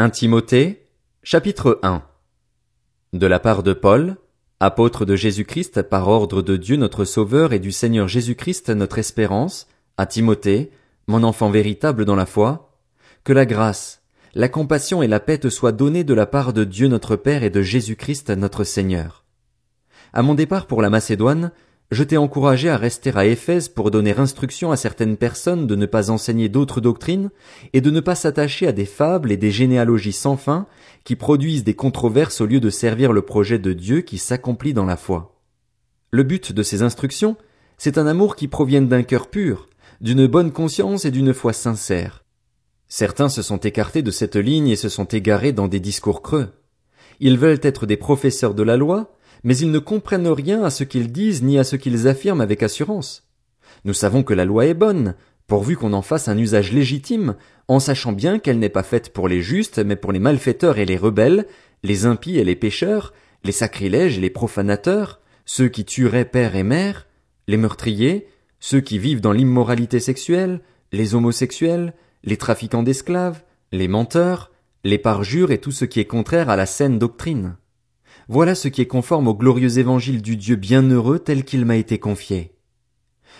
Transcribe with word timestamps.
1 0.00 0.08
Timothée, 0.08 0.86
chapitre 1.22 1.78
1 1.82 2.02
De 3.12 3.26
la 3.26 3.38
part 3.38 3.62
de 3.62 3.74
Paul, 3.74 4.16
apôtre 4.58 5.04
de 5.04 5.14
Jésus-Christ 5.14 5.82
par 5.82 6.08
ordre 6.08 6.40
de 6.40 6.56
Dieu 6.56 6.76
notre 6.76 7.04
Sauveur 7.04 7.52
et 7.52 7.58
du 7.58 7.70
Seigneur 7.70 8.08
Jésus-Christ 8.08 8.70
notre 8.70 8.98
espérance, 8.98 9.66
à 9.98 10.06
Timothée, 10.06 10.70
mon 11.06 11.22
enfant 11.22 11.50
véritable 11.50 12.06
dans 12.06 12.16
la 12.16 12.24
foi, 12.24 12.78
que 13.24 13.34
la 13.34 13.44
grâce, 13.44 14.00
la 14.32 14.48
compassion 14.48 15.02
et 15.02 15.06
la 15.06 15.20
paix 15.20 15.36
te 15.36 15.50
soient 15.50 15.70
données 15.70 16.02
de 16.02 16.14
la 16.14 16.24
part 16.24 16.54
de 16.54 16.64
Dieu 16.64 16.88
notre 16.88 17.16
Père 17.16 17.42
et 17.42 17.50
de 17.50 17.60
Jésus-Christ 17.60 18.30
notre 18.30 18.64
Seigneur. 18.64 19.26
À 20.14 20.22
mon 20.22 20.32
départ 20.32 20.66
pour 20.66 20.80
la 20.80 20.88
Macédoine, 20.88 21.52
je 21.90 22.04
t'ai 22.04 22.16
encouragé 22.16 22.68
à 22.68 22.76
rester 22.76 23.10
à 23.16 23.26
Éphèse 23.26 23.68
pour 23.68 23.90
donner 23.90 24.16
instruction 24.16 24.70
à 24.70 24.76
certaines 24.76 25.16
personnes 25.16 25.66
de 25.66 25.74
ne 25.74 25.86
pas 25.86 26.10
enseigner 26.10 26.48
d'autres 26.48 26.80
doctrines 26.80 27.30
et 27.72 27.80
de 27.80 27.90
ne 27.90 27.98
pas 28.00 28.14
s'attacher 28.14 28.68
à 28.68 28.72
des 28.72 28.84
fables 28.84 29.32
et 29.32 29.36
des 29.36 29.50
généalogies 29.50 30.12
sans 30.12 30.36
fin 30.36 30.66
qui 31.02 31.16
produisent 31.16 31.64
des 31.64 31.74
controverses 31.74 32.40
au 32.40 32.46
lieu 32.46 32.60
de 32.60 32.70
servir 32.70 33.12
le 33.12 33.22
projet 33.22 33.58
de 33.58 33.72
Dieu 33.72 34.02
qui 34.02 34.18
s'accomplit 34.18 34.72
dans 34.72 34.86
la 34.86 34.96
foi. 34.96 35.40
Le 36.12 36.22
but 36.22 36.52
de 36.52 36.62
ces 36.62 36.82
instructions, 36.82 37.36
c'est 37.76 37.98
un 37.98 38.06
amour 38.06 38.36
qui 38.36 38.46
provienne 38.46 38.88
d'un 38.88 39.02
cœur 39.02 39.28
pur, 39.28 39.68
d'une 40.00 40.26
bonne 40.26 40.52
conscience 40.52 41.04
et 41.04 41.10
d'une 41.10 41.34
foi 41.34 41.52
sincère. 41.52 42.24
Certains 42.86 43.28
se 43.28 43.42
sont 43.42 43.58
écartés 43.58 44.02
de 44.02 44.10
cette 44.10 44.36
ligne 44.36 44.68
et 44.68 44.76
se 44.76 44.88
sont 44.88 45.04
égarés 45.04 45.52
dans 45.52 45.68
des 45.68 45.80
discours 45.80 46.22
creux. 46.22 46.50
Ils 47.20 47.38
veulent 47.38 47.60
être 47.62 47.86
des 47.86 47.96
professeurs 47.96 48.54
de 48.54 48.62
la 48.62 48.76
loi, 48.76 49.16
mais 49.44 49.56
ils 49.56 49.70
ne 49.70 49.78
comprennent 49.78 50.28
rien 50.28 50.64
à 50.64 50.70
ce 50.70 50.84
qu'ils 50.84 51.12
disent 51.12 51.42
ni 51.42 51.58
à 51.58 51.64
ce 51.64 51.76
qu'ils 51.76 52.08
affirment 52.08 52.40
avec 52.40 52.62
assurance. 52.62 53.28
Nous 53.84 53.94
savons 53.94 54.22
que 54.22 54.34
la 54.34 54.44
loi 54.44 54.66
est 54.66 54.74
bonne, 54.74 55.14
pourvu 55.46 55.76
qu'on 55.76 55.92
en 55.92 56.02
fasse 56.02 56.28
un 56.28 56.38
usage 56.38 56.72
légitime, 56.72 57.34
en 57.68 57.80
sachant 57.80 58.12
bien 58.12 58.38
qu'elle 58.38 58.58
n'est 58.58 58.68
pas 58.68 58.82
faite 58.82 59.12
pour 59.12 59.28
les 59.28 59.42
justes, 59.42 59.78
mais 59.78 59.96
pour 59.96 60.12
les 60.12 60.18
malfaiteurs 60.18 60.78
et 60.78 60.86
les 60.86 60.96
rebelles, 60.96 61.46
les 61.82 62.06
impies 62.06 62.38
et 62.38 62.44
les 62.44 62.56
pécheurs, 62.56 63.12
les 63.44 63.52
sacrilèges 63.52 64.18
et 64.18 64.20
les 64.20 64.30
profanateurs, 64.30 65.20
ceux 65.44 65.68
qui 65.68 65.84
tueraient 65.84 66.24
père 66.24 66.54
et 66.56 66.62
mère, 66.62 67.06
les 67.48 67.56
meurtriers, 67.56 68.28
ceux 68.60 68.80
qui 68.80 68.98
vivent 68.98 69.20
dans 69.20 69.32
l'immoralité 69.32 69.98
sexuelle, 69.98 70.60
les 70.92 71.14
homosexuels, 71.14 71.94
les 72.22 72.36
trafiquants 72.36 72.82
d'esclaves, 72.82 73.42
les 73.72 73.88
menteurs, 73.88 74.50
les 74.84 74.98
parjures 74.98 75.50
et 75.50 75.58
tout 75.58 75.72
ce 75.72 75.84
qui 75.84 76.00
est 76.00 76.06
contraire 76.06 76.50
à 76.50 76.56
la 76.56 76.66
saine 76.66 76.98
doctrine. 76.98 77.56
Voilà 78.32 78.54
ce 78.54 78.68
qui 78.68 78.80
est 78.80 78.86
conforme 78.86 79.26
au 79.26 79.34
glorieux 79.34 79.80
évangile 79.80 80.22
du 80.22 80.36
Dieu 80.36 80.54
bienheureux 80.54 81.18
tel 81.18 81.44
qu'il 81.44 81.64
m'a 81.64 81.74
été 81.74 81.98
confié. 81.98 82.54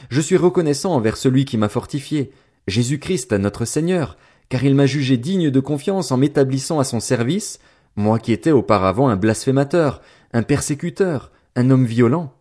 Je 0.09 0.21
suis 0.21 0.37
reconnaissant 0.37 0.95
envers 0.95 1.17
celui 1.17 1.45
qui 1.45 1.57
m'a 1.59 1.69
fortifié, 1.69 2.33
Jésus-Christ 2.67 3.33
notre 3.35 3.65
Seigneur, 3.65 4.19
car 4.49 4.65
il 4.65 4.75
m'a 4.75 4.87
jugé 4.87 5.17
digne 5.17 5.49
de 5.49 5.61
confiance 5.61 6.11
en 6.11 6.17
m'établissant 6.17 6.81
à 6.81 6.85
son 6.85 6.99
service, 6.99 7.61
moi 7.95 8.19
qui 8.19 8.33
étais 8.33 8.51
auparavant 8.51 9.09
un 9.09 9.15
blasphémateur, 9.15 10.03
un 10.33 10.43
persécuteur, 10.43 11.31
un 11.55 11.71
homme 11.71 11.87
violent. 11.87 12.35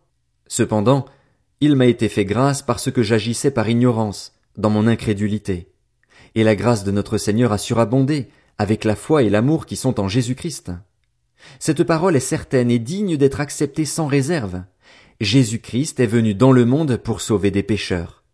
Cependant, 0.48 1.04
il 1.60 1.76
m'a 1.76 1.86
été 1.86 2.08
fait 2.08 2.24
grâce 2.24 2.62
parce 2.62 2.90
que 2.90 3.04
j'agissais 3.04 3.52
par 3.52 3.68
ignorance, 3.68 4.32
dans 4.56 4.70
mon 4.70 4.88
incrédulité. 4.88 5.70
Et 6.34 6.42
la 6.42 6.56
grâce 6.56 6.82
de 6.82 6.90
notre 6.90 7.16
Seigneur 7.16 7.52
a 7.52 7.58
surabondé, 7.58 8.28
avec 8.58 8.82
la 8.82 8.96
foi 8.96 9.22
et 9.22 9.30
l'amour 9.30 9.66
qui 9.66 9.76
sont 9.76 10.00
en 10.00 10.08
Jésus-Christ. 10.08 10.72
Cette 11.58 11.84
parole 11.84 12.16
est 12.16 12.20
certaine 12.20 12.70
et 12.70 12.78
digne 12.78 13.16
d'être 13.16 13.40
acceptée 13.40 13.84
sans 13.84 14.06
réserve. 14.06 14.62
Jésus-Christ 15.20 16.00
est 16.00 16.06
venu 16.06 16.34
dans 16.34 16.52
le 16.52 16.64
monde 16.64 16.96
pour 16.96 17.20
sauver 17.20 17.50
des 17.50 17.62
pécheurs. 17.62 18.24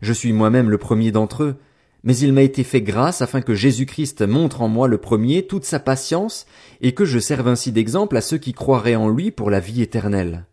Je 0.00 0.12
suis 0.12 0.32
moi-même 0.32 0.70
le 0.70 0.78
premier 0.78 1.12
d'entre 1.12 1.44
eux, 1.44 1.56
mais 2.02 2.16
il 2.16 2.32
m'a 2.32 2.42
été 2.42 2.64
fait 2.64 2.82
grâce 2.82 3.22
afin 3.22 3.40
que 3.40 3.54
Jésus-Christ 3.54 4.22
montre 4.22 4.60
en 4.60 4.68
moi 4.68 4.88
le 4.88 4.98
premier 4.98 5.46
toute 5.46 5.64
sa 5.64 5.78
patience 5.78 6.46
et 6.80 6.92
que 6.92 7.04
je 7.04 7.18
serve 7.18 7.48
ainsi 7.48 7.72
d'exemple 7.72 8.16
à 8.16 8.20
ceux 8.20 8.38
qui 8.38 8.52
croiraient 8.52 8.94
en 8.94 9.08
lui 9.08 9.30
pour 9.30 9.48
la 9.50 9.60
vie 9.60 9.80
éternelle. 9.80 10.44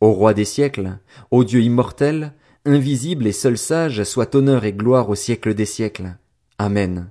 Au 0.00 0.12
roi 0.12 0.32
des 0.32 0.44
siècles, 0.44 0.98
au 1.30 1.44
Dieu 1.44 1.60
immortel, 1.60 2.32
invisible 2.64 3.26
et 3.26 3.32
seul 3.32 3.58
sage, 3.58 4.04
soit 4.04 4.34
honneur 4.34 4.64
et 4.64 4.72
gloire 4.72 5.10
au 5.10 5.14
siècle 5.14 5.54
des 5.54 5.66
siècles. 5.66 6.16
Amen. 6.58 7.10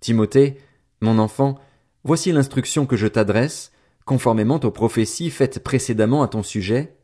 Timothée, 0.00 0.58
mon 1.00 1.18
enfant, 1.18 1.58
Voici 2.06 2.30
l'instruction 2.30 2.86
que 2.86 2.96
je 2.96 3.08
t'adresse, 3.08 3.72
conformément 4.04 4.60
aux 4.62 4.70
prophéties 4.70 5.28
faites 5.28 5.58
précédemment 5.58 6.22
à 6.22 6.28
ton 6.28 6.44
sujet. 6.44 6.94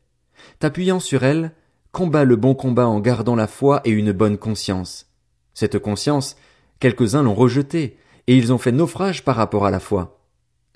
T'appuyant 0.61 1.01
sur 1.01 1.25
elles, 1.25 1.51
combat 1.91 2.23
le 2.23 2.37
bon 2.37 2.55
combat 2.55 2.87
en 2.87 3.01
gardant 3.01 3.35
la 3.35 3.49
foi 3.49 3.81
et 3.85 3.91
une 3.91 4.13
bonne 4.13 4.39
conscience. 4.39 5.11
Cette 5.55 5.81
conscience, 5.81 6.37
quelques-uns 6.79 7.25
l'ont 7.25 7.35
rejetée, 7.35 7.97
et 8.29 8.37
ils 8.37 8.53
ont 8.53 8.59
fait 8.59 8.71
naufrage 8.71 9.25
par 9.25 9.35
rapport 9.35 9.67
à 9.67 9.73
la 9.73 9.81
foi. 9.81 10.21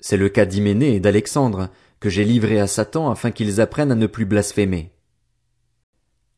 C'est 0.01 0.17
le 0.17 0.27
cas 0.27 0.45
d'Hyménée 0.45 0.95
et 0.95 0.99
d'Alexandre, 0.99 1.69
que 2.01 2.09
j'ai 2.09 2.25
livré 2.25 2.59
à 2.59 2.67
Satan 2.67 3.09
afin 3.09 3.31
qu'ils 3.31 3.61
apprennent 3.61 3.93
à 3.93 3.95
ne 3.95 4.07
plus 4.07 4.25
blasphémer. 4.25 4.91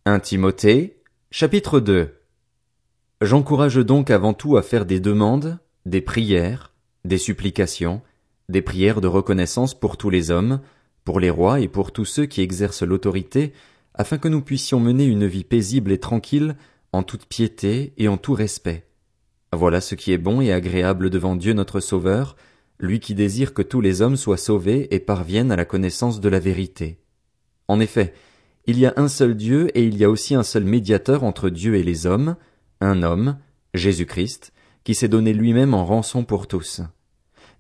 1 0.06 0.20
Timothée, 0.20 1.02
chapitre 1.32 1.80
2 1.80 2.20
J'encourage 3.22 3.78
donc 3.78 4.12
avant 4.12 4.36
tout 4.36 4.58
à 4.58 4.62
faire 4.62 4.86
des 4.86 5.00
demandes, 5.00 5.58
des 5.88 6.02
prières, 6.02 6.69
des 7.06 7.18
supplications, 7.18 8.02
des 8.50 8.62
prières 8.62 9.02
de 9.02 9.08
reconnaissance 9.08 9.80
pour 9.80 9.98
tous 9.98 10.10
les 10.10 10.32
hommes, 10.32 10.60
pour 11.06 11.20
les 11.20 11.30
rois 11.30 11.60
et 11.60 11.68
pour 11.68 11.92
tous 11.92 12.06
ceux 12.06 12.26
qui 12.26 12.42
exercent 12.42 12.84
l'autorité, 12.84 13.54
afin 13.94 14.18
que 14.18 14.28
nous 14.28 14.42
puissions 14.42 14.80
mener 14.80 15.06
une 15.06 15.26
vie 15.26 15.44
paisible 15.44 15.92
et 15.92 16.00
tranquille, 16.00 16.56
en 16.92 17.04
toute 17.04 17.26
piété 17.26 17.94
et 17.98 18.08
en 18.08 18.18
tout 18.18 18.34
respect. 18.34 18.88
Voilà 19.54 19.82
ce 19.82 19.96
qui 19.96 20.12
est 20.12 20.18
bon 20.18 20.42
et 20.42 20.52
agréable 20.52 21.10
devant 21.10 21.36
Dieu 21.36 21.54
notre 21.54 21.80
Sauveur, 21.80 22.36
lui 22.80 23.00
qui 23.00 23.16
désire 23.16 23.54
que 23.54 23.62
tous 23.62 23.82
les 23.82 24.02
hommes 24.02 24.16
soient 24.16 24.38
sauvés 24.38 24.88
et 24.94 25.00
parviennent 25.00 25.52
à 25.52 25.56
la 25.56 25.66
connaissance 25.66 26.22
de 26.22 26.30
la 26.30 26.40
vérité. 26.40 27.00
En 27.68 27.80
effet, 27.80 28.14
il 28.66 28.80
y 28.80 28.86
a 28.86 28.94
un 28.98 29.08
seul 29.08 29.36
Dieu 29.36 29.76
et 29.78 29.84
il 29.84 29.98
y 29.98 30.04
a 30.04 30.10
aussi 30.10 30.36
un 30.36 30.44
seul 30.44 30.64
médiateur 30.64 31.24
entre 31.24 31.50
Dieu 31.50 31.76
et 31.76 31.84
les 31.84 32.06
hommes, 32.06 32.36
un 32.82 33.04
homme, 33.04 33.38
Jésus-Christ, 33.74 34.54
qui 34.84 34.96
s'est 34.96 35.08
donné 35.08 35.34
lui-même 35.34 35.74
en 35.74 35.86
rançon 35.86 36.24
pour 36.24 36.48
tous. 36.48 36.82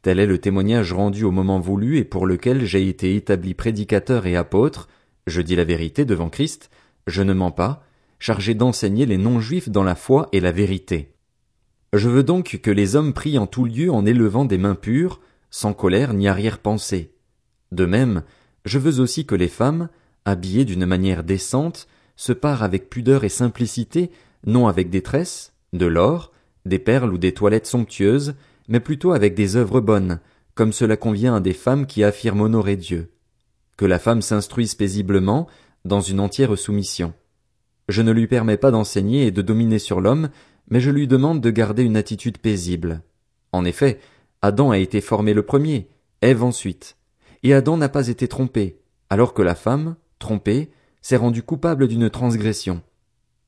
Tel 0.01 0.19
est 0.19 0.25
le 0.25 0.37
témoignage 0.37 0.93
rendu 0.93 1.23
au 1.23 1.31
moment 1.31 1.59
voulu 1.59 1.97
et 1.97 2.05
pour 2.05 2.25
lequel 2.25 2.63
j'ai 2.65 2.87
été 2.87 3.15
établi 3.15 3.53
prédicateur 3.53 4.25
et 4.25 4.35
apôtre, 4.35 4.87
je 5.27 5.41
dis 5.41 5.55
la 5.55 5.65
vérité 5.65 6.05
devant 6.05 6.29
Christ, 6.29 6.69
je 7.07 7.21
ne 7.21 7.33
mens 7.33 7.51
pas, 7.51 7.83
chargé 8.19 8.53
d'enseigner 8.53 9.05
les 9.05 9.17
non-juifs 9.17 9.69
dans 9.69 9.83
la 9.83 9.95
foi 9.95 10.29
et 10.31 10.39
la 10.39 10.51
vérité. 10.51 11.13
Je 11.93 12.07
veux 12.07 12.23
donc 12.23 12.59
que 12.61 12.71
les 12.71 12.95
hommes 12.95 13.13
prient 13.13 13.39
en 13.39 13.47
tout 13.47 13.65
lieu 13.65 13.91
en 13.91 14.05
élevant 14.05 14.45
des 14.45 14.57
mains 14.57 14.75
pures, 14.75 15.19
sans 15.49 15.73
colère 15.73 16.13
ni 16.13 16.27
arrière-pensée. 16.27 17.13
De 17.71 17.85
même, 17.85 18.23
je 18.65 18.77
veux 18.77 18.99
aussi 18.99 19.25
que 19.25 19.35
les 19.35 19.47
femmes, 19.47 19.89
habillées 20.25 20.65
d'une 20.65 20.85
manière 20.85 21.23
décente, 21.23 21.87
se 22.15 22.33
parent 22.33 22.63
avec 22.63 22.89
pudeur 22.89 23.23
et 23.23 23.29
simplicité, 23.29 24.11
non 24.45 24.67
avec 24.67 24.89
détresse, 24.89 25.53
de 25.73 25.85
l'or, 25.85 26.31
des 26.65 26.79
perles 26.79 27.13
ou 27.13 27.17
des 27.17 27.33
toilettes 27.33 27.67
somptueuses, 27.67 28.35
mais 28.67 28.79
plutôt 28.79 29.11
avec 29.11 29.35
des 29.35 29.55
œuvres 29.55 29.81
bonnes, 29.81 30.19
comme 30.55 30.73
cela 30.73 30.97
convient 30.97 31.35
à 31.35 31.39
des 31.39 31.53
femmes 31.53 31.85
qui 31.85 32.03
affirment 32.03 32.41
honorer 32.41 32.75
Dieu. 32.75 33.11
Que 33.77 33.85
la 33.85 33.99
femme 33.99 34.21
s'instruise 34.21 34.75
paisiblement, 34.75 35.47
dans 35.85 36.01
une 36.01 36.19
entière 36.19 36.57
soumission. 36.57 37.13
Je 37.87 38.01
ne 38.01 38.11
lui 38.11 38.27
permets 38.27 38.57
pas 38.57 38.71
d'enseigner 38.71 39.27
et 39.27 39.31
de 39.31 39.41
dominer 39.41 39.79
sur 39.79 40.01
l'homme, 40.01 40.29
mais 40.69 40.79
je 40.79 40.91
lui 40.91 41.07
demande 41.07 41.41
de 41.41 41.49
garder 41.49 41.83
une 41.83 41.97
attitude 41.97 42.37
paisible. 42.37 43.01
En 43.51 43.65
effet, 43.65 43.99
Adam 44.41 44.71
a 44.71 44.77
été 44.77 45.01
formé 45.01 45.33
le 45.33 45.43
premier, 45.43 45.89
Ève 46.21 46.43
ensuite. 46.43 46.97
Et 47.43 47.53
Adam 47.53 47.77
n'a 47.77 47.89
pas 47.89 48.07
été 48.07 48.27
trompé, 48.27 48.81
alors 49.09 49.33
que 49.33 49.41
la 49.41 49.55
femme, 49.55 49.95
trompée, 50.19 50.69
s'est 51.01 51.15
rendue 51.15 51.43
coupable 51.43 51.87
d'une 51.87 52.09
transgression. 52.09 52.81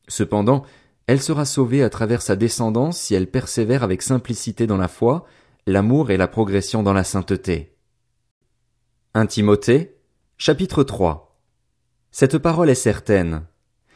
Cependant, 0.07 0.63
elle 1.11 1.21
sera 1.21 1.43
sauvée 1.43 1.83
à 1.83 1.89
travers 1.89 2.21
sa 2.21 2.37
descendance 2.37 2.97
si 2.97 3.15
elle 3.15 3.29
persévère 3.29 3.83
avec 3.83 4.01
simplicité 4.01 4.65
dans 4.65 4.77
la 4.77 4.87
foi, 4.87 5.25
l'amour 5.67 6.09
et 6.09 6.15
la 6.15 6.29
progression 6.29 6.83
dans 6.83 6.93
la 6.93 7.03
sainteté. 7.03 7.75
1 9.13 9.25
Timothée, 9.25 9.97
chapitre 10.37 10.83
3 10.85 11.37
Cette 12.11 12.37
parole 12.37 12.69
est 12.69 12.75
certaine. 12.75 13.43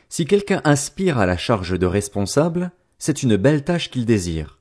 Si 0.09 0.25
quelqu'un 0.25 0.59
aspire 0.65 1.17
à 1.17 1.25
la 1.25 1.37
charge 1.37 1.79
de 1.79 1.85
responsable, 1.85 2.71
c'est 2.97 3.23
une 3.23 3.37
belle 3.37 3.63
tâche 3.63 3.91
qu'il 3.91 4.05
désire. 4.05 4.59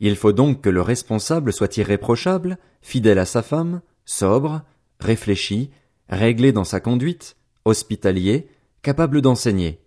Il 0.00 0.16
faut 0.16 0.32
donc 0.32 0.60
que 0.60 0.68
le 0.68 0.82
responsable 0.82 1.50
soit 1.50 1.78
irréprochable, 1.78 2.58
fidèle 2.82 3.18
à 3.18 3.24
sa 3.24 3.40
femme, 3.40 3.80
sobre, 4.04 4.60
réfléchi, 5.00 5.70
réglé 6.10 6.52
dans 6.52 6.64
sa 6.64 6.78
conduite, 6.78 7.38
hospitalier, 7.64 8.50
capable 8.82 9.22
d'enseigner. 9.22 9.80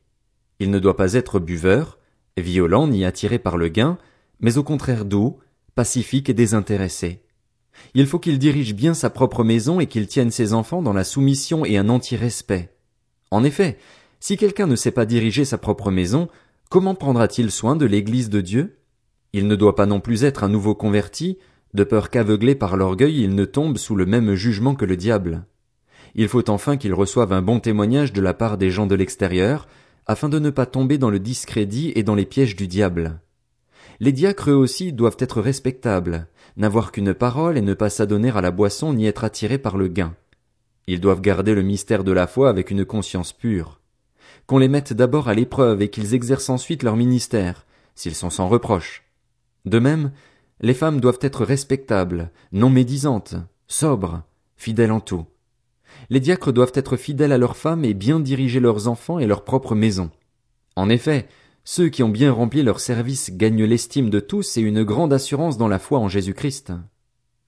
Il 0.57 0.71
ne 0.71 0.79
doit 0.79 0.97
pas 0.97 1.13
être 1.13 1.39
buveur, 1.39 1.98
violent 2.41 2.87
ni 2.87 3.05
attiré 3.05 3.39
par 3.39 3.57
le 3.57 3.67
gain, 3.67 3.97
mais 4.39 4.57
au 4.57 4.63
contraire 4.63 5.05
doux, 5.05 5.37
pacifique 5.75 6.29
et 6.29 6.33
désintéressé. 6.33 7.21
Il 7.93 8.07
faut 8.07 8.19
qu'il 8.19 8.39
dirige 8.39 8.75
bien 8.75 8.93
sa 8.93 9.09
propre 9.09 9.43
maison 9.43 9.79
et 9.79 9.87
qu'il 9.87 10.07
tienne 10.07 10.31
ses 10.31 10.53
enfants 10.53 10.81
dans 10.81 10.93
la 10.93 11.03
soumission 11.03 11.65
et 11.65 11.77
un 11.77 11.89
entier 11.89 12.17
respect. 12.17 12.73
En 13.31 13.43
effet, 13.43 13.77
si 14.19 14.37
quelqu'un 14.37 14.67
ne 14.67 14.75
sait 14.75 14.91
pas 14.91 15.05
diriger 15.05 15.45
sa 15.45 15.57
propre 15.57 15.91
maison, 15.91 16.27
comment 16.69 16.95
prendra-t-il 16.95 17.51
soin 17.51 17.75
de 17.75 17.85
l'Église 17.85 18.29
de 18.29 18.41
Dieu? 18.41 18.77
Il 19.31 19.47
ne 19.47 19.55
doit 19.55 19.75
pas 19.75 19.85
non 19.85 19.99
plus 19.99 20.23
être 20.23 20.43
un 20.43 20.49
nouveau 20.49 20.75
converti, 20.75 21.37
de 21.73 21.83
peur 21.83 22.09
qu'aveuglés 22.09 22.55
par 22.55 22.77
l'orgueil 22.77 23.21
ils 23.21 23.35
ne 23.35 23.45
tombent 23.45 23.77
sous 23.77 23.95
le 23.95 24.05
même 24.05 24.33
jugement 24.33 24.75
que 24.75 24.85
le 24.85 24.97
diable. 24.97 25.45
Il 26.15 26.27
faut 26.27 26.49
enfin 26.49 26.77
qu'ils 26.77 26.93
reçoivent 26.93 27.33
un 27.33 27.43
bon 27.43 27.59
témoignage 27.59 28.11
de 28.11 28.21
la 28.21 28.33
part 28.33 28.57
des 28.57 28.71
gens 28.71 28.87
de 28.87 28.95
l'extérieur, 28.95 29.67
afin 30.09 30.27
de 30.27 30.39
ne 30.39 30.49
pas 30.49 30.65
tomber 30.65 30.97
dans 30.97 31.11
le 31.11 31.19
discrédit 31.19 31.93
et 31.93 32.01
dans 32.01 32.15
les 32.15 32.25
pièges 32.25 32.55
du 32.55 32.67
diable. 32.67 33.19
Les 33.99 34.11
diacres 34.11 34.49
aussi 34.49 34.91
doivent 34.91 35.17
être 35.19 35.39
respectables, 35.39 36.25
n'avoir 36.57 36.91
qu'une 36.91 37.13
parole 37.13 37.59
et 37.59 37.61
ne 37.61 37.75
pas 37.75 37.91
s'adonner 37.91 38.31
à 38.31 38.41
la 38.41 38.49
boisson 38.49 38.91
ni 38.91 39.05
être 39.05 39.23
attirés 39.23 39.59
par 39.59 39.77
le 39.77 39.87
gain. 39.87 40.15
Ils 40.87 40.99
doivent 40.99 41.21
garder 41.21 41.53
le 41.53 41.61
mystère 41.61 42.03
de 42.03 42.11
la 42.11 42.25
foi 42.25 42.49
avec 42.49 42.71
une 42.71 42.85
conscience 42.85 43.33
pure. 43.33 43.81
Qu'on 44.47 44.57
les 44.57 44.67
mette 44.67 44.93
d'abord 44.93 45.29
à 45.29 45.35
l'épreuve 45.35 45.83
et 45.83 45.89
qu'ils 45.89 46.15
exercent 46.15 46.49
ensuite 46.49 46.81
leur 46.81 46.95
ministère, 46.95 47.67
s'ils 47.93 48.15
sont 48.15 48.31
sans 48.31 48.47
reproche. 48.47 49.03
De 49.65 49.77
même, 49.77 50.11
les 50.59 50.73
femmes 50.73 50.99
doivent 50.99 51.19
être 51.21 51.45
respectables, 51.45 52.31
non 52.51 52.71
médisantes, 52.71 53.35
sobres, 53.67 54.23
fidèles 54.55 54.91
en 54.91 55.01
tout. 55.01 55.27
Les 56.09 56.19
diacres 56.19 56.53
doivent 56.53 56.71
être 56.75 56.97
fidèles 56.97 57.31
à 57.31 57.37
leurs 57.37 57.57
femmes 57.57 57.85
et 57.85 57.93
bien 57.93 58.19
diriger 58.19 58.59
leurs 58.59 58.87
enfants 58.87 59.19
et 59.19 59.27
leur 59.27 59.43
propre 59.43 59.75
maison. 59.75 60.09
En 60.75 60.89
effet, 60.89 61.27
ceux 61.63 61.89
qui 61.89 62.03
ont 62.03 62.09
bien 62.09 62.31
rempli 62.31 62.63
leur 62.63 62.79
service 62.79 63.31
gagnent 63.31 63.65
l'estime 63.65 64.09
de 64.09 64.19
tous 64.19 64.57
et 64.57 64.61
une 64.61 64.83
grande 64.83 65.13
assurance 65.13 65.57
dans 65.57 65.67
la 65.67 65.79
foi 65.79 65.99
en 65.99 66.07
Jésus 66.07 66.33
Christ. 66.33 66.71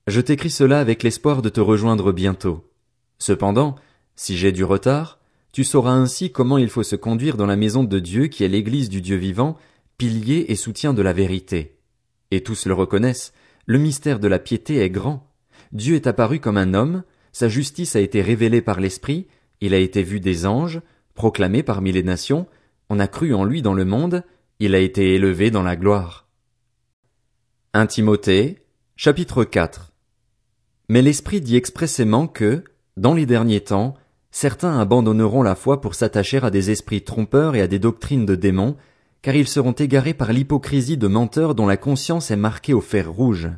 Je 0.08 0.22
t'écris 0.22 0.50
cela 0.50 0.80
avec 0.80 1.04
l'espoir 1.04 1.42
de 1.42 1.50
te 1.50 1.60
rejoindre 1.60 2.12
bientôt. 2.12 2.70
Cependant, 3.18 3.76
si 4.16 4.38
j'ai 4.38 4.52
du 4.52 4.64
retard, 4.64 5.20
tu 5.52 5.64
sauras 5.64 5.92
ainsi 5.92 6.32
comment 6.32 6.58
il 6.58 6.70
faut 6.70 6.84
se 6.84 6.96
conduire 6.96 7.38
dans 7.38 7.46
la 7.46 7.56
maison 7.56 7.84
de 7.84 8.00
Dieu 8.00 8.28
qui 8.28 8.44
est 8.44 8.48
l'église 8.48 8.90
du 8.90 9.02
Dieu 9.02 9.18
vivant, 9.18 9.58
pilier 9.98 10.46
et 10.50 10.56
soutien 10.56 10.94
de 10.94 11.02
la 11.02 11.14
vérité. 11.14 11.78
Et 12.32 12.42
tous 12.42 12.66
le 12.66 12.74
reconnaissent, 12.74 13.34
le 13.66 13.78
mystère 13.78 14.20
de 14.20 14.28
la 14.28 14.40
piété 14.40 14.78
est 14.78 14.90
grand. 14.90 15.28
Dieu 15.72 15.96
est 15.96 16.08
apparu 16.08 16.40
comme 16.40 16.58
un 16.58 16.74
homme, 16.74 17.04
sa 17.31 17.50
justice 17.50 17.95
a 17.95 18.00
été 18.00 18.22
révélée 18.22 18.62
par 18.62 18.80
l'Esprit, 18.80 19.28
il 19.62 19.74
a 19.74 19.78
été 19.78 20.04
vu 20.04 20.19
des 20.19 20.45
anges, 20.45 20.81
proclamé 21.13 21.63
parmi 21.63 21.92
les 21.92 22.04
nations, 22.04 22.48
on 22.89 23.00
a 23.00 23.07
cru 23.07 23.33
en 23.33 23.44
lui 23.44 23.62
dans 23.62 23.74
le 23.74 23.86
monde, 23.86 24.24
il 24.60 24.75
a 24.75 24.80
été 24.80 25.16
élevé 25.16 25.51
dans 25.51 25.63
la 25.63 25.75
gloire. 25.75 26.28
1 27.74 27.88
Timothée, 27.88 28.60
chapitre 28.95 29.44
4 29.44 29.94
Mais 30.89 31.01
l'Esprit 31.01 31.42
dit 31.42 31.56
expressément 31.56 32.28
que, 32.28 32.63
dans 32.98 33.13
les 33.13 33.25
derniers 33.25 33.62
temps, 33.62 33.95
certains 34.31 34.80
abandonneront 34.80 35.42
la 35.42 35.56
foi 35.56 35.80
pour 35.80 35.95
s'attacher 35.95 36.39
à 36.44 36.51
des 36.51 36.69
esprits 36.69 37.01
trompeurs 37.01 37.56
et 37.56 37.62
à 37.62 37.68
des 37.68 37.80
doctrines 37.80 38.25
de 38.25 38.36
démons, 38.36 38.75
car 39.22 39.36
ils 39.36 39.48
seront 39.48 39.72
égarés 39.72 40.13
par 40.13 40.33
l'hypocrisie 40.33 40.98
de 40.98 41.07
menteurs 41.07 41.56
dont 41.56 41.68
la 41.68 41.78
conscience 41.78 42.31
est 42.31 42.36
marquée 42.36 42.74
au 42.74 42.81
fer 42.81 43.12
rouge. 43.12 43.50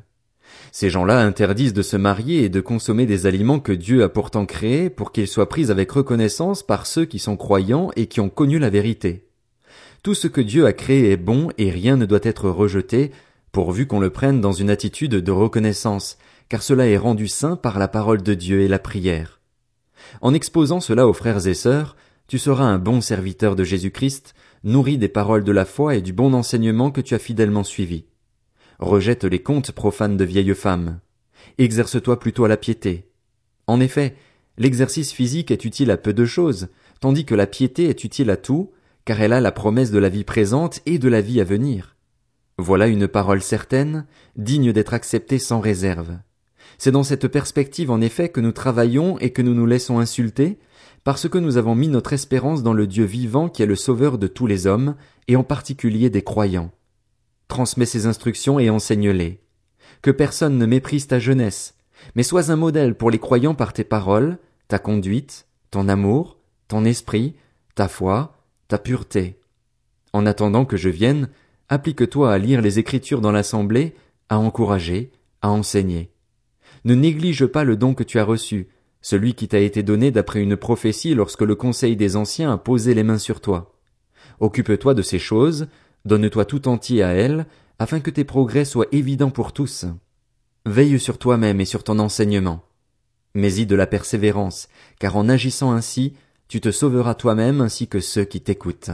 Ces 0.72 0.90
gens-là 0.90 1.20
interdisent 1.20 1.74
de 1.74 1.82
se 1.82 1.98
marier 1.98 2.44
et 2.44 2.50
de 2.50 2.62
consommer 2.62 3.06
des 3.06 3.26
aliments 3.26 3.60
que 3.60 3.72
Dieu 3.72 4.04
a 4.04 4.10
pourtant 4.10 4.46
créés 4.46 4.90
pour 4.90 5.12
qu'ils 5.12 5.28
soient 5.28 5.50
pris 5.50 5.70
avec 5.70 5.92
reconnaissance 5.92 6.64
par 6.64 6.88
ceux 6.88 7.06
qui 7.06 7.20
sont 7.20 7.38
croyants 7.38 7.92
et 7.96 8.08
qui 8.08 8.20
ont 8.22 8.30
connu 8.30 8.58
la 8.60 8.70
vérité. 8.70 9.28
Tout 10.02 10.16
ce 10.16 10.28
que 10.28 10.42
Dieu 10.42 10.66
a 10.66 10.74
créé 10.74 11.12
est 11.12 11.18
bon 11.18 11.50
et 11.58 11.70
rien 11.70 11.96
ne 11.96 12.06
doit 12.06 12.20
être 12.24 12.50
rejeté, 12.50 13.12
pourvu 13.52 13.86
qu'on 13.86 14.00
le 14.00 14.10
prenne 14.10 14.42
dans 14.42 14.52
une 14.52 14.70
attitude 14.70 15.16
de 15.16 15.32
reconnaissance, 15.32 16.18
car 16.50 16.64
cela 16.64 16.88
est 16.88 16.98
rendu 16.98 17.28
saint 17.28 17.56
par 17.56 17.80
la 17.80 17.88
parole 17.88 18.22
de 18.22 18.34
Dieu 18.34 18.62
et 18.62 18.68
la 18.68 18.80
prière. 18.80 19.40
En 20.22 20.34
exposant 20.34 20.80
cela 20.80 21.08
aux 21.08 21.14
frères 21.14 21.48
et 21.48 21.54
sœurs, 21.54 21.96
tu 22.28 22.40
seras 22.40 22.66
un 22.66 22.80
bon 22.80 23.00
serviteur 23.00 23.56
de 23.56 23.64
Jésus-Christ, 23.64 24.34
nourri 24.64 24.98
des 24.98 25.08
paroles 25.08 25.44
de 25.44 25.52
la 25.52 25.66
foi 25.66 25.96
et 25.96 26.02
du 26.02 26.14
bon 26.14 26.34
enseignement 26.34 26.92
que 26.92 27.02
tu 27.02 27.14
as 27.16 27.20
fidèlement 27.20 27.64
suivi. 27.64 28.06
Rejette 28.84 29.24
les 29.24 29.42
contes 29.42 29.72
profanes 29.72 30.18
de 30.18 30.26
vieilles 30.26 30.54
femmes. 30.54 31.00
Exerce-toi 31.58 32.20
plutôt 32.20 32.44
à 32.44 32.50
la 32.50 32.58
piété. 32.58 33.08
En 33.66 33.80
effet, 33.80 34.18
l'exercice 34.58 35.14
physique 35.14 35.52
est 35.52 35.64
utile 35.64 35.90
à 35.90 35.96
peu 35.96 36.12
de 36.12 36.26
choses, 36.26 36.68
tandis 37.00 37.24
que 37.24 37.34
la 37.34 37.48
piété 37.48 37.88
est 37.88 38.04
utile 38.04 38.30
à 38.30 38.36
tout, 38.36 38.72
car 39.06 39.22
elle 39.22 39.32
a 39.32 39.40
la 39.40 39.54
promesse 39.54 39.90
de 39.90 40.00
la 40.00 40.10
vie 40.10 40.26
présente 40.26 40.82
et 40.86 41.00
de 41.00 41.08
la 41.08 41.22
vie 41.22 41.40
à 41.40 41.46
venir. 41.46 41.96
Voilà 42.58 42.88
une 42.88 43.08
parole 43.08 43.42
certaine, 43.42 44.06
digne 44.36 44.74
d'être 44.74 44.94
acceptée 44.94 45.40
sans 45.40 45.62
réserve. 45.62 46.18
C'est 46.78 46.92
dans 46.92 47.04
cette 47.04 47.30
perspective 47.30 47.90
en 47.90 48.02
effet 48.02 48.28
que 48.28 48.42
nous 48.42 48.52
travaillons 48.52 49.18
et 49.20 49.30
que 49.30 49.42
nous 49.42 49.54
nous 49.54 49.66
laissons 49.66 50.00
insulter, 50.00 50.60
parce 51.06 51.30
que 51.30 51.38
nous 51.38 51.56
avons 51.56 51.74
mis 51.74 51.88
notre 51.88 52.12
espérance 52.12 52.64
dans 52.64 52.74
le 52.74 52.86
Dieu 52.86 53.06
vivant 53.06 53.48
qui 53.48 53.64
est 53.64 53.66
le 53.66 53.78
sauveur 53.78 54.18
de 54.18 54.28
tous 54.28 54.46
les 54.46 54.68
hommes, 54.68 54.96
et 55.30 55.38
en 55.38 55.44
particulier 55.46 56.10
des 56.10 56.22
croyants. 56.22 56.74
Transmets 57.54 57.86
ses 57.86 58.08
instructions 58.08 58.58
et 58.58 58.72
enseigne-les. 58.72 59.40
Que 60.02 60.10
personne 60.10 60.58
ne 60.58 60.66
méprise 60.66 61.06
ta 61.06 61.20
jeunesse, 61.20 61.76
mais 62.16 62.24
sois 62.24 62.50
un 62.50 62.56
modèle 62.56 62.96
pour 62.96 63.12
les 63.12 63.20
croyants 63.20 63.54
par 63.54 63.74
tes 63.74 63.84
paroles, 63.84 64.40
ta 64.68 64.80
conduite, 64.80 65.46
ton 65.70 65.88
amour, 65.88 66.40
ton 66.68 66.84
esprit, 66.84 67.36
ta 67.76 67.88
foi, 67.88 68.40
ta 68.70 68.80
pureté. 68.80 69.40
En 70.14 70.26
attendant 70.26 70.66
que 70.66 70.78
je 70.78 70.90
vienne, 70.90 71.30
applique-toi 71.70 72.34
à 72.34 72.40
lire 72.40 72.60
les 72.60 72.80
Écritures 72.80 73.22
dans 73.22 73.32
l'assemblée, 73.32 73.94
à 74.30 74.40
encourager, 74.40 75.12
à 75.44 75.52
enseigner. 75.52 76.10
Ne 76.86 76.96
néglige 76.96 77.46
pas 77.46 77.64
le 77.64 77.78
don 77.78 77.94
que 77.94 78.04
tu 78.04 78.18
as 78.18 78.26
reçu, 78.26 78.68
celui 79.00 79.36
qui 79.36 79.48
t'a 79.48 79.60
été 79.60 79.84
donné 79.84 80.10
d'après 80.10 80.42
une 80.42 80.58
prophétie 80.58 81.14
lorsque 81.14 81.44
le 81.44 81.54
conseil 81.54 81.96
des 81.96 82.16
anciens 82.16 82.52
a 82.52 82.58
posé 82.58 82.96
les 82.96 83.04
mains 83.04 83.20
sur 83.20 83.42
toi. 83.42 83.76
Occupe-toi 84.40 84.96
de 84.96 85.04
ces 85.04 85.20
choses, 85.20 85.68
donne-toi 86.06 86.46
tout 86.46 86.68
entier 86.68 87.04
à 87.04 87.10
elles, 87.10 87.46
afin 87.80 88.00
que 88.00 88.10
tes 88.10 88.24
progrès 88.24 88.66
soient 88.66 88.88
évidents 88.92 89.32
pour 89.32 89.54
tous. 89.54 89.86
Veille 90.66 91.00
sur 91.00 91.18
toi-même 91.18 91.60
et 91.60 91.66
sur 91.66 91.84
ton 91.84 92.00
enseignement. 92.00 92.64
Mais-y 93.36 93.66
de 93.66 93.76
la 93.76 93.88
persévérance, 93.88 94.68
car 95.00 95.16
en 95.18 95.28
agissant 95.28 95.72
ainsi, 95.72 96.14
tu 96.48 96.62
te 96.62 96.72
sauveras 96.72 97.16
toi-même 97.16 97.62
ainsi 97.62 97.88
que 97.88 98.00
ceux 98.00 98.26
qui 98.26 98.42
t'écoutent. 98.42 98.92